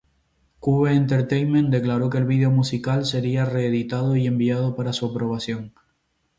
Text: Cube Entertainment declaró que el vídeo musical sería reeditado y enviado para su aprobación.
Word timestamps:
Cube 0.59 0.95
Entertainment 0.95 1.69
declaró 1.69 2.09
que 2.09 2.17
el 2.17 2.25
vídeo 2.25 2.49
musical 2.49 3.05
sería 3.05 3.45
reeditado 3.45 4.15
y 4.15 4.25
enviado 4.25 4.75
para 4.75 4.93
su 4.93 5.05
aprobación. 5.05 5.75